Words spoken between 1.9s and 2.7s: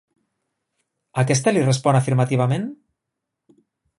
afirmativament?